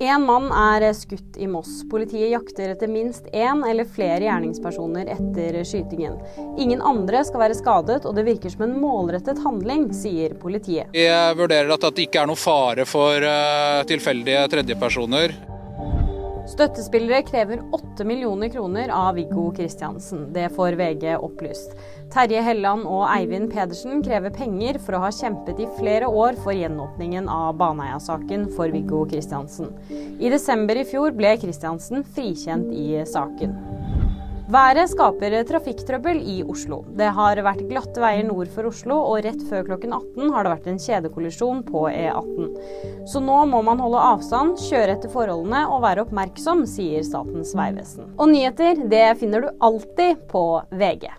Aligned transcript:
En 0.00 0.22
mann 0.22 0.52
er 0.54 0.92
skutt 0.94 1.36
i 1.42 1.46
Moss. 1.50 1.80
Politiet 1.90 2.30
jakter 2.30 2.70
etter 2.70 2.86
minst 2.86 3.24
én 3.34 3.64
eller 3.66 3.84
flere 3.84 4.20
gjerningspersoner 4.28 5.10
etter 5.10 5.58
skytingen. 5.66 6.14
Ingen 6.54 6.84
andre 6.86 7.24
skal 7.26 7.42
være 7.42 7.56
skadet, 7.58 8.06
og 8.06 8.14
det 8.14 8.22
virker 8.28 8.54
som 8.54 8.62
en 8.68 8.76
målrettet 8.78 9.42
handling, 9.42 9.88
sier 9.90 10.38
politiet. 10.38 10.94
Vi 10.94 11.08
vurderer 11.40 11.74
at 11.74 11.88
det 11.90 12.06
ikke 12.06 12.22
er 12.22 12.30
noe 12.30 12.38
fare 12.38 12.86
for 12.86 13.26
eh, 13.26 13.82
tilfeldige 13.90 14.46
tredjepersoner. 14.54 15.34
Støttespillere 16.48 17.20
krever 17.28 17.60
8 17.76 18.04
millioner 18.08 18.48
kroner 18.48 18.88
av 18.88 19.18
Viggo 19.18 19.50
Kristiansen. 19.56 20.30
Det 20.32 20.46
får 20.56 20.78
VG 20.80 21.10
opplyst. 21.18 21.74
Terje 22.12 22.40
Helland 22.40 22.86
og 22.88 23.04
Eivind 23.12 23.50
Pedersen 23.52 24.00
krever 24.04 24.32
penger 24.32 24.78
for 24.80 24.96
å 24.96 25.02
ha 25.02 25.10
kjempet 25.12 25.60
i 25.60 25.68
flere 25.76 26.08
år 26.08 26.38
for 26.40 26.56
gjenåpningen 26.56 27.28
av 27.28 27.58
Baneheia-saken 27.60 28.48
for 28.56 28.72
Viggo 28.72 29.04
Kristiansen. 29.10 29.74
I 29.92 30.32
desember 30.32 30.80
i 30.80 30.88
fjor 30.88 31.12
ble 31.18 31.36
Kristiansen 31.42 32.06
frikjent 32.16 32.72
i 32.72 33.04
saken. 33.12 33.52
Været 34.48 34.88
skaper 34.88 35.34
trafikktrøbbel 35.44 36.22
i 36.24 36.38
Oslo. 36.40 36.78
Det 36.96 37.10
har 37.12 37.36
vært 37.44 37.66
glatte 37.68 38.00
veier 38.00 38.24
nord 38.24 38.48
for 38.54 38.70
Oslo, 38.70 38.96
og 39.10 39.20
rett 39.26 39.42
før 39.50 39.66
klokken 39.66 39.92
18 39.92 40.32
har 40.32 40.46
det 40.46 40.52
vært 40.54 40.70
en 40.72 40.80
kjedekollisjon 40.80 41.60
på 41.66 41.84
E18. 41.90 42.48
Så 43.12 43.20
nå 43.20 43.42
må 43.52 43.60
man 43.66 43.84
holde 43.84 44.06
avstand, 44.14 44.56
kjøre 44.70 44.96
etter 44.96 45.12
forholdene 45.12 45.66
og 45.68 45.84
være 45.84 46.06
oppmerksom, 46.06 46.64
sier 46.64 47.04
Statens 47.04 47.52
vegvesen. 47.60 48.08
Og 48.16 48.32
nyheter, 48.32 48.86
det 48.88 49.06
finner 49.20 49.44
du 49.44 49.52
alltid 49.68 50.24
på 50.32 50.46
VG. 50.72 51.10